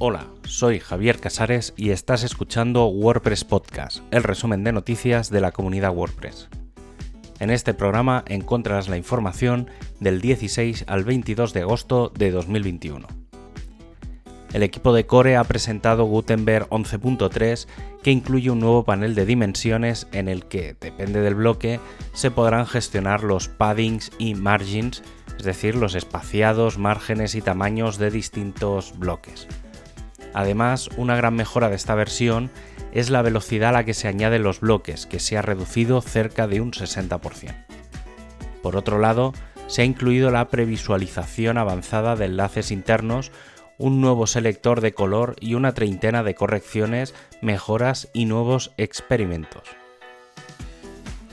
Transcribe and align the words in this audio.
Hola, 0.00 0.28
soy 0.44 0.78
Javier 0.78 1.18
Casares 1.18 1.74
y 1.76 1.90
estás 1.90 2.22
escuchando 2.22 2.86
WordPress 2.86 3.42
Podcast, 3.42 3.98
el 4.12 4.22
resumen 4.22 4.62
de 4.62 4.70
noticias 4.70 5.28
de 5.28 5.40
la 5.40 5.50
comunidad 5.50 5.92
WordPress. 5.92 6.48
En 7.40 7.50
este 7.50 7.74
programa 7.74 8.22
encontrarás 8.28 8.88
la 8.88 8.96
información 8.96 9.68
del 9.98 10.20
16 10.20 10.84
al 10.86 11.02
22 11.02 11.52
de 11.52 11.62
agosto 11.62 12.12
de 12.16 12.30
2021. 12.30 13.08
El 14.52 14.62
equipo 14.62 14.94
de 14.94 15.04
Core 15.04 15.36
ha 15.36 15.42
presentado 15.42 16.04
Gutenberg 16.04 16.68
11.3 16.68 17.66
que 18.00 18.12
incluye 18.12 18.52
un 18.52 18.60
nuevo 18.60 18.84
panel 18.84 19.16
de 19.16 19.26
dimensiones 19.26 20.06
en 20.12 20.28
el 20.28 20.44
que, 20.44 20.76
depende 20.80 21.22
del 21.22 21.34
bloque, 21.34 21.80
se 22.12 22.30
podrán 22.30 22.66
gestionar 22.66 23.24
los 23.24 23.48
paddings 23.48 24.12
y 24.16 24.36
margins, 24.36 25.02
es 25.36 25.44
decir, 25.44 25.74
los 25.74 25.96
espaciados, 25.96 26.78
márgenes 26.78 27.34
y 27.34 27.42
tamaños 27.42 27.98
de 27.98 28.12
distintos 28.12 28.96
bloques. 28.96 29.48
Además, 30.38 30.88
una 30.96 31.16
gran 31.16 31.34
mejora 31.34 31.68
de 31.68 31.74
esta 31.74 31.96
versión 31.96 32.48
es 32.92 33.10
la 33.10 33.22
velocidad 33.22 33.70
a 33.70 33.72
la 33.72 33.84
que 33.84 33.92
se 33.92 34.06
añaden 34.06 34.44
los 34.44 34.60
bloques, 34.60 35.04
que 35.04 35.18
se 35.18 35.36
ha 35.36 35.42
reducido 35.42 36.00
cerca 36.00 36.46
de 36.46 36.60
un 36.60 36.70
60%. 36.70 37.56
Por 38.62 38.76
otro 38.76 39.00
lado, 39.00 39.32
se 39.66 39.82
ha 39.82 39.84
incluido 39.84 40.30
la 40.30 40.46
previsualización 40.46 41.58
avanzada 41.58 42.14
de 42.14 42.26
enlaces 42.26 42.70
internos 42.70 43.32
un 43.78 44.00
nuevo 44.00 44.28
selector 44.28 44.80
de 44.80 44.94
color 44.94 45.34
y 45.40 45.54
una 45.54 45.74
treintena 45.74 46.22
de 46.22 46.36
correcciones, 46.36 47.16
mejoras 47.42 48.08
y 48.12 48.26
nuevos 48.26 48.70
experimentos. 48.76 49.64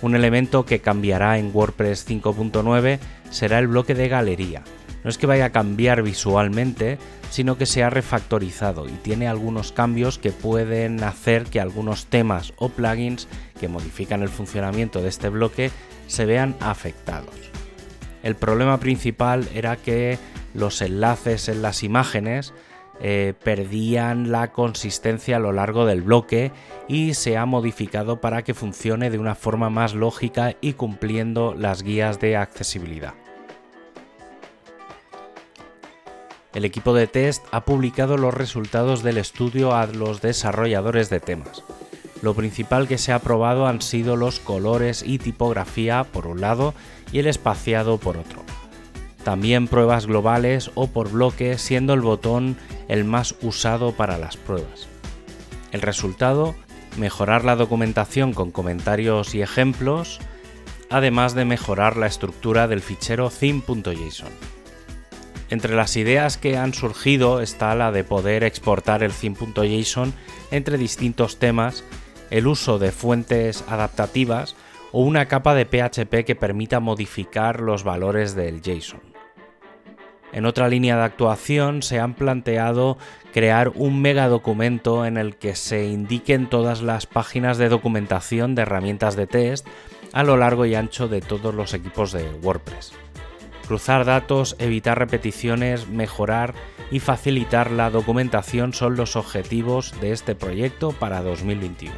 Un 0.02 0.16
elemento 0.16 0.66
que 0.66 0.80
cambiará 0.80 1.38
en 1.38 1.52
WordPress 1.54 2.10
5.9 2.10 2.98
será 3.30 3.60
el 3.60 3.68
bloque 3.68 3.94
de 3.94 4.08
galería. 4.08 4.63
No 5.05 5.12
es 5.12 5.20
que 5.20 5.27
vaya 5.27 5.46
a 5.46 5.52
cambiar 5.52 6.02
visualmente, 6.02 6.98
sino 7.30 7.60
que 7.60 7.68
se 7.68 7.84
ha 7.84 7.91
refactorizado 7.91 8.90
y 8.90 8.93
tiene 8.93 9.27
algunos 9.27 9.71
cambios 9.71 10.18
que 10.18 10.32
pueden 10.32 11.04
hacer 11.04 11.43
que 11.43 11.60
algunos 11.60 12.07
temas 12.07 12.54
o 12.57 12.70
plugins 12.70 13.27
que 13.60 13.68
modifican 13.68 14.24
el 14.24 14.30
funcionamiento 14.30 15.04
de 15.04 15.10
este 15.10 15.30
bloque 15.30 15.70
se 16.07 16.26
vean 16.26 16.55
afectados. 16.60 17.35
El 18.24 18.35
problema 18.35 18.80
principal 18.80 19.48
era 19.54 19.76
que 19.76 20.18
los 20.55 20.82
enlaces 20.82 21.49
en 21.49 21.62
las 21.62 21.84
imágenes 21.84 22.55
eh, 22.99 23.35
perdían 23.43 24.32
la 24.32 24.52
consistencia 24.54 25.35
a 25.35 25.40
lo 25.40 25.52
largo 25.52 25.85
del 25.85 26.02
bloque 26.02 26.52
y 26.87 27.13
se 27.13 27.37
ha 27.37 27.46
modificado 27.46 28.21
para 28.21 28.43
que 28.43 28.55
funcione 28.55 29.12
de 29.12 29.20
una 29.20 29.35
forma 29.35 29.70
más 29.70 29.93
lógica 29.93 30.55
y 30.62 30.74
cumpliendo 30.74 31.54
las 31.54 31.84
guías 31.84 32.20
de 32.20 32.37
accesibilidad. 32.37 33.13
El 36.56 36.66
equipo 36.66 36.94
de 36.96 37.06
test 37.06 37.46
ha 37.52 37.66
publicado 37.66 38.18
los 38.18 38.34
resultados 38.34 39.04
del 39.04 39.20
estudio 39.20 39.76
a 39.76 39.86
los 39.86 40.22
desarrolladores 40.22 41.12
de 41.12 41.20
temas. 41.20 41.64
Lo 42.24 42.34
principal 42.34 42.88
que 42.88 42.98
se 42.98 43.12
ha 43.12 43.20
probado 43.20 43.68
han 43.68 43.82
sido 43.82 44.16
los 44.16 44.40
colores 44.40 45.04
y 45.06 45.20
tipografía 45.20 46.04
por 46.06 46.26
un 46.26 46.42
lado 46.42 46.74
y 47.12 47.20
el 47.20 47.28
espaciado 47.28 48.00
por 48.00 48.18
otro 48.18 48.42
también 49.26 49.68
pruebas 49.68 50.06
globales 50.06 50.70
o 50.76 50.86
por 50.86 51.12
bloque, 51.12 51.58
siendo 51.58 51.96
el 51.96 52.02
botón 52.02 52.56
el 52.88 53.04
más 53.06 53.36
usado 53.42 53.92
para 53.92 54.20
las 54.20 54.38
pruebas. 54.38 54.88
El 55.72 55.82
resultado, 55.82 56.56
mejorar 56.98 57.44
la 57.44 57.56
documentación 57.56 58.34
con 58.34 58.52
comentarios 58.52 59.34
y 59.34 59.42
ejemplos, 59.42 60.20
además 60.92 61.34
de 61.34 61.44
mejorar 61.44 61.98
la 61.98 62.06
estructura 62.06 62.68
del 62.68 62.82
fichero 62.82 63.32
theme.json. 63.32 64.55
Entre 65.56 65.74
las 65.74 65.96
ideas 65.96 66.36
que 66.36 66.58
han 66.58 66.74
surgido 66.74 67.40
está 67.40 67.74
la 67.75 67.94
de 67.94 68.03
poder 68.03 68.44
exportar 68.44 69.03
el 69.03 69.14
theme.json 69.14 70.14
entre 70.52 70.78
distintos 70.78 71.40
temas, 71.40 71.86
el 72.30 72.46
uso 72.46 72.78
de 72.78 72.92
fuentes 72.92 73.64
adaptativas 73.70 74.58
o 74.92 75.00
una 75.00 75.30
capa 75.30 75.56
de 75.56 75.66
PHP 75.66 76.26
que 76.26 76.36
permita 76.36 76.82
modificar 76.82 77.62
los 77.62 77.86
valores 77.86 78.36
del 78.36 78.62
JSON. 78.62 79.00
En 80.34 80.46
otra 80.46 80.68
línea 80.68 80.98
de 80.98 81.04
actuación 81.04 81.84
se 81.84 82.02
han 82.02 82.16
planteado 82.16 82.98
crear 83.34 83.72
un 83.76 84.02
megadocumento 84.02 85.06
en 85.06 85.16
el 85.16 85.38
que 85.38 85.56
se 85.56 85.86
indiquen 85.86 86.50
todas 86.50 86.82
las 86.82 87.06
páginas 87.06 87.58
de 87.58 87.70
documentación 87.70 88.56
de 88.56 88.64
herramientas 88.64 89.16
de 89.16 89.26
test 89.26 89.66
a 90.12 90.24
lo 90.24 90.36
largo 90.36 90.66
y 90.66 90.76
ancho 90.76 91.08
de 91.08 91.22
todos 91.22 91.56
los 91.56 91.74
equipos 91.74 92.12
de 92.12 92.30
WordPress. 92.44 93.05
Cruzar 93.68 94.06
datos, 94.06 94.56
evitar 94.59 95.00
repeticiones, 95.00 95.88
mejorar 95.88 96.53
y 96.92 97.00
facilitar 97.00 97.72
la 97.72 97.90
documentación 97.90 98.74
son 98.74 98.96
los 98.96 99.16
objetivos 99.16 100.00
de 100.02 100.12
este 100.12 100.36
proyecto 100.36 100.92
para 100.92 101.24
2021. 101.24 101.94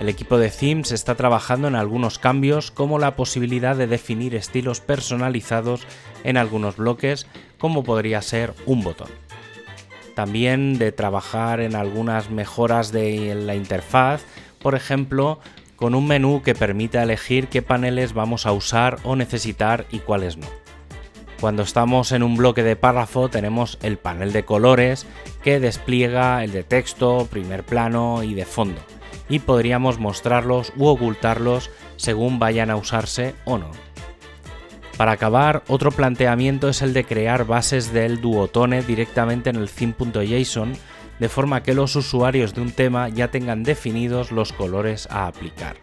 El 0.00 0.08
equipo 0.08 0.38
de 0.38 0.48
Themes 0.48 0.92
está 0.92 1.14
trabajando 1.14 1.68
en 1.68 1.76
algunos 1.76 2.18
cambios 2.18 2.70
como 2.70 2.98
la 2.98 3.16
posibilidad 3.16 3.76
de 3.76 3.86
definir 3.86 4.34
estilos 4.34 4.80
personalizados 4.80 5.82
en 6.24 6.36
algunos 6.36 6.76
bloques 6.76 7.26
como 7.58 7.84
podría 7.84 8.22
ser 8.22 8.54
un 8.66 8.82
botón. 8.82 9.10
También 10.14 10.78
de 10.78 10.90
trabajar 10.90 11.60
en 11.60 11.76
algunas 11.76 12.30
mejoras 12.30 12.90
de 12.92 13.34
la 13.34 13.54
interfaz, 13.54 14.22
por 14.58 14.74
ejemplo, 14.74 15.38
con 15.80 15.96
un 15.96 16.06
menú 16.06 16.42
que 16.42 16.54
permita 16.54 17.02
elegir 17.02 17.48
qué 17.48 17.62
paneles 17.62 18.12
vamos 18.12 18.46
a 18.46 18.52
usar 18.52 18.98
o 19.02 19.16
necesitar 19.16 19.86
y 19.90 19.98
cuáles 19.98 20.36
no. 20.36 20.46
Cuando 21.40 21.62
estamos 21.62 22.12
en 22.12 22.22
un 22.22 22.36
bloque 22.36 22.62
de 22.62 22.76
párrafo 22.76 23.30
tenemos 23.30 23.78
el 23.82 23.96
panel 23.96 24.32
de 24.32 24.44
colores 24.44 25.06
que 25.42 25.58
despliega 25.58 26.44
el 26.44 26.52
de 26.52 26.62
texto, 26.62 27.26
primer 27.30 27.64
plano 27.64 28.22
y 28.22 28.34
de 28.34 28.44
fondo 28.44 28.80
y 29.30 29.38
podríamos 29.38 29.98
mostrarlos 29.98 30.72
u 30.76 30.86
ocultarlos 30.86 31.70
según 31.96 32.38
vayan 32.38 32.68
a 32.68 32.76
usarse 32.76 33.34
o 33.46 33.56
no. 33.56 33.70
Para 34.98 35.12
acabar, 35.12 35.62
otro 35.68 35.92
planteamiento 35.92 36.68
es 36.68 36.82
el 36.82 36.92
de 36.92 37.04
crear 37.04 37.46
bases 37.46 37.90
del 37.94 38.20
duotone 38.20 38.82
directamente 38.82 39.48
en 39.48 39.56
el 39.56 39.70
theme.json, 39.70 40.74
de 41.20 41.28
forma 41.28 41.62
que 41.62 41.74
los 41.74 41.94
usuarios 41.94 42.54
de 42.54 42.62
un 42.62 42.72
tema 42.72 43.08
ya 43.08 43.30
tengan 43.30 43.62
definidos 43.62 44.32
los 44.32 44.52
colores 44.52 45.06
a 45.10 45.26
aplicar. 45.26 45.76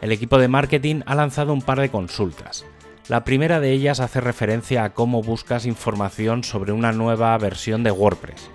El 0.00 0.12
equipo 0.12 0.38
de 0.38 0.48
marketing 0.48 1.02
ha 1.04 1.16
lanzado 1.16 1.52
un 1.52 1.62
par 1.62 1.80
de 1.80 1.90
consultas. 1.90 2.64
La 3.08 3.24
primera 3.24 3.60
de 3.60 3.72
ellas 3.72 3.98
hace 4.00 4.20
referencia 4.20 4.84
a 4.84 4.94
cómo 4.94 5.22
buscas 5.22 5.66
información 5.66 6.44
sobre 6.44 6.72
una 6.72 6.92
nueva 6.92 7.36
versión 7.38 7.82
de 7.82 7.90
WordPress. 7.90 8.50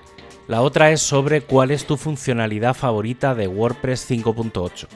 La 0.47 0.61
otra 0.61 0.91
es 0.91 1.01
sobre 1.01 1.41
cuál 1.41 1.71
es 1.71 1.85
tu 1.85 1.97
funcionalidad 1.97 2.73
favorita 2.73 3.35
de 3.35 3.47
WordPress 3.47 4.09
5.8. 4.09 4.87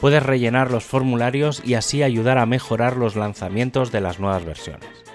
Puedes 0.00 0.22
rellenar 0.22 0.70
los 0.70 0.84
formularios 0.84 1.62
y 1.64 1.74
así 1.74 2.02
ayudar 2.02 2.38
a 2.38 2.46
mejorar 2.46 2.96
los 2.96 3.16
lanzamientos 3.16 3.92
de 3.92 4.00
las 4.00 4.18
nuevas 4.18 4.44
versiones. 4.44 5.09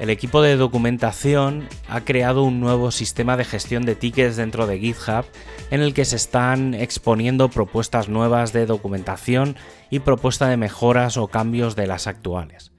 El 0.00 0.08
equipo 0.08 0.40
de 0.40 0.56
documentación 0.56 1.68
ha 1.86 2.00
creado 2.00 2.42
un 2.42 2.58
nuevo 2.58 2.90
sistema 2.90 3.36
de 3.36 3.44
gestión 3.44 3.84
de 3.84 3.94
tickets 3.94 4.36
dentro 4.36 4.66
de 4.66 4.78
GitHub 4.78 5.26
en 5.70 5.82
el 5.82 5.92
que 5.92 6.06
se 6.06 6.16
están 6.16 6.72
exponiendo 6.72 7.50
propuestas 7.50 8.08
nuevas 8.08 8.54
de 8.54 8.64
documentación 8.64 9.56
y 9.90 9.98
propuesta 9.98 10.48
de 10.48 10.56
mejoras 10.56 11.18
o 11.18 11.28
cambios 11.28 11.76
de 11.76 11.86
las 11.86 12.06
actuales. 12.06 12.72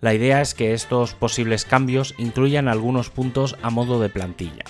La 0.00 0.12
idea 0.12 0.40
es 0.40 0.54
que 0.54 0.74
estos 0.74 1.14
posibles 1.14 1.64
cambios 1.64 2.16
incluyan 2.18 2.66
algunos 2.66 3.10
puntos 3.10 3.56
a 3.62 3.70
modo 3.70 4.00
de 4.00 4.08
plantilla. 4.08 4.64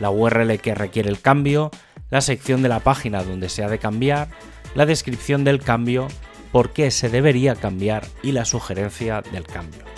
La 0.00 0.10
URL 0.10 0.58
que 0.58 0.74
requiere 0.74 1.08
el 1.08 1.22
cambio, 1.22 1.70
la 2.10 2.20
sección 2.20 2.60
de 2.60 2.68
la 2.68 2.80
página 2.80 3.24
donde 3.24 3.48
se 3.48 3.64
ha 3.64 3.70
de 3.70 3.78
cambiar, 3.78 4.28
la 4.74 4.84
descripción 4.84 5.44
del 5.44 5.62
cambio, 5.62 6.08
por 6.52 6.74
qué 6.74 6.90
se 6.90 7.08
debería 7.08 7.54
cambiar 7.54 8.06
y 8.22 8.32
la 8.32 8.44
sugerencia 8.44 9.22
del 9.22 9.46
cambio. 9.46 9.95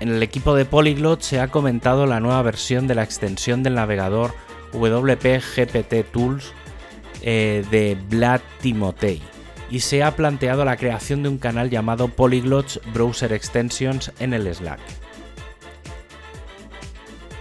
En 0.00 0.10
el 0.10 0.22
equipo 0.22 0.54
de 0.54 0.66
Polyglot 0.66 1.22
se 1.22 1.40
ha 1.40 1.48
comentado 1.48 2.06
la 2.06 2.20
nueva 2.20 2.42
versión 2.42 2.86
de 2.86 2.94
la 2.94 3.02
extensión 3.02 3.62
del 3.62 3.74
navegador 3.74 4.34
WP 4.72 5.40
GPT 5.40 6.10
Tools 6.12 6.52
eh, 7.22 7.64
de 7.70 7.96
Vlad 8.08 8.40
Timotei 8.60 9.22
y 9.70 9.80
se 9.80 10.02
ha 10.02 10.14
planteado 10.14 10.64
la 10.64 10.76
creación 10.76 11.22
de 11.22 11.28
un 11.28 11.38
canal 11.38 11.70
llamado 11.70 12.08
Polyglots 12.08 12.80
Browser 12.92 13.32
Extensions 13.32 14.12
en 14.20 14.34
el 14.34 14.54
Slack. 14.54 14.80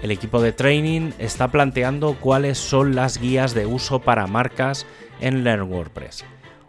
El 0.01 0.11
equipo 0.11 0.41
de 0.41 0.51
training 0.51 1.11
está 1.19 1.49
planteando 1.49 2.15
cuáles 2.19 2.57
son 2.57 2.95
las 2.95 3.19
guías 3.19 3.53
de 3.53 3.65
uso 3.65 4.01
para 4.01 4.27
marcas 4.27 4.85
en 5.19 5.43
Learn 5.43 5.71
WordPress. 5.71 6.25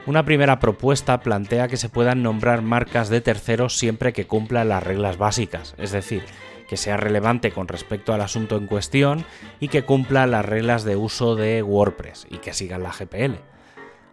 Una 0.06 0.24
primera 0.24 0.60
propuesta 0.60 1.18
plantea 1.18 1.66
que 1.66 1.76
se 1.76 1.88
puedan 1.88 2.22
nombrar 2.22 2.62
marcas 2.62 3.08
de 3.08 3.20
terceros 3.20 3.76
siempre 3.76 4.12
que 4.12 4.28
cumplan 4.28 4.68
las 4.68 4.84
reglas 4.84 5.18
básicas, 5.18 5.74
es 5.78 5.90
decir, 5.90 6.22
que 6.68 6.76
sea 6.76 6.96
relevante 6.96 7.50
con 7.50 7.66
respecto 7.66 8.14
al 8.14 8.20
asunto 8.20 8.56
en 8.56 8.68
cuestión 8.68 9.24
y 9.58 9.66
que 9.66 9.82
cumpla 9.82 10.28
las 10.28 10.44
reglas 10.44 10.84
de 10.84 10.94
uso 10.94 11.34
de 11.34 11.60
WordPress 11.60 12.28
y 12.30 12.38
que 12.38 12.52
sigan 12.52 12.84
la 12.84 12.92
GPL. 12.92 13.34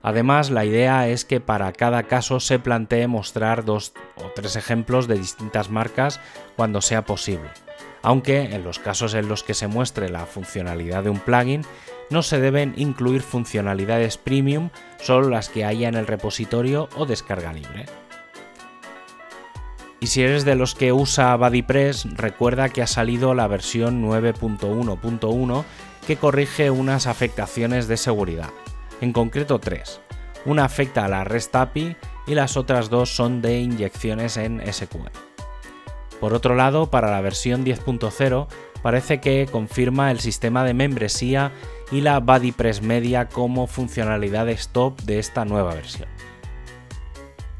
Además, 0.01 0.49
la 0.49 0.65
idea 0.65 1.07
es 1.07 1.25
que 1.25 1.39
para 1.39 1.71
cada 1.73 2.03
caso 2.03 2.39
se 2.39 2.57
plantee 2.57 3.07
mostrar 3.07 3.63
dos 3.63 3.93
o 4.15 4.31
tres 4.35 4.55
ejemplos 4.55 5.07
de 5.07 5.19
distintas 5.19 5.69
marcas 5.69 6.19
cuando 6.55 6.81
sea 6.81 7.05
posible, 7.05 7.51
aunque 8.01 8.41
en 8.41 8.63
los 8.63 8.79
casos 8.79 9.13
en 9.13 9.29
los 9.29 9.43
que 9.43 9.53
se 9.53 9.67
muestre 9.67 10.09
la 10.09 10.25
funcionalidad 10.25 11.03
de 11.03 11.11
un 11.11 11.19
plugin 11.19 11.61
no 12.09 12.23
se 12.23 12.39
deben 12.39 12.73
incluir 12.77 13.21
funcionalidades 13.21 14.17
premium, 14.17 14.69
solo 15.01 15.29
las 15.29 15.49
que 15.49 15.65
haya 15.65 15.87
en 15.87 15.95
el 15.95 16.07
repositorio 16.07 16.89
o 16.95 17.05
descarga 17.05 17.53
libre. 17.53 17.85
Y 19.99 20.07
si 20.07 20.21
eres 20.21 20.43
de 20.43 20.55
los 20.55 20.75
que 20.75 20.91
usa 20.91 21.35
BuddyPress, 21.37 22.17
recuerda 22.17 22.69
que 22.69 22.81
ha 22.81 22.87
salido 22.87 23.33
la 23.33 23.47
versión 23.47 24.03
9.1.1 24.03 25.63
que 26.05 26.17
corrige 26.17 26.69
unas 26.71 27.07
afectaciones 27.07 27.87
de 27.87 27.95
seguridad 27.95 28.49
en 29.03 29.13
concreto 29.13 29.59
tres. 29.59 30.01
Una 30.45 30.65
afecta 30.65 31.05
a 31.05 31.09
la 31.09 31.23
REST 31.23 31.55
API 31.55 31.95
y 32.27 32.35
las 32.35 32.57
otras 32.57 32.89
dos 32.89 33.15
son 33.15 33.41
de 33.41 33.59
inyecciones 33.59 34.37
en 34.37 34.61
SQL. 34.71 35.32
Por 36.19 36.33
otro 36.33 36.55
lado, 36.55 36.89
para 36.89 37.11
la 37.11 37.21
versión 37.21 37.65
10.0 37.65 38.47
parece 38.81 39.19
que 39.21 39.47
confirma 39.51 40.11
el 40.11 40.19
sistema 40.19 40.63
de 40.63 40.73
membresía 40.73 41.51
y 41.91 42.01
la 42.01 42.19
BuddyPress 42.19 42.81
Media 42.81 43.29
como 43.29 43.67
funcionalidades 43.67 44.69
top 44.69 44.99
de 45.01 45.19
esta 45.19 45.45
nueva 45.45 45.73
versión. 45.73 46.09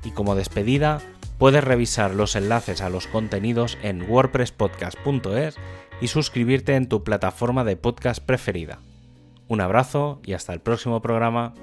Y 0.04 0.12
como 0.12 0.36
despedida, 0.36 1.02
puedes 1.38 1.64
revisar 1.64 2.14
los 2.14 2.36
enlaces 2.36 2.82
a 2.82 2.90
los 2.90 3.08
contenidos 3.08 3.78
en 3.84 4.10
wordpresspodcast.es 4.10 5.56
y 6.02 6.08
suscribirte 6.08 6.76
en 6.76 6.90
tu 6.90 7.04
plataforma 7.04 7.64
de 7.64 7.78
podcast 7.78 8.24
preferida. 8.24 8.80
Un 9.48 9.62
abrazo 9.62 10.20
y 10.24 10.34
hasta 10.34 10.54
el 10.54 10.62
próximo 10.62 11.02
programa. 11.02 11.54